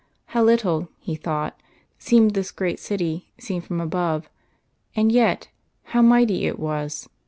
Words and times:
How 0.33 0.41
little, 0.41 0.89
he 0.97 1.13
thought, 1.15 1.61
seemed 1.99 2.33
this 2.33 2.49
great 2.49 2.79
city 2.79 3.31
seen 3.37 3.61
from 3.61 3.79
above; 3.79 4.31
and 4.95 5.11
yet, 5.11 5.49
how 5.83 6.01
mighty 6.01 6.47
it 6.47 6.57
was! 6.57 7.07